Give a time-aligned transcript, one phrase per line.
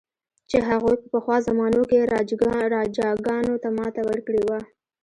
[0.49, 2.09] چې هغوی په پخوا زمانو کې
[2.75, 4.59] راجاګانو ته ماته ورکړې وه.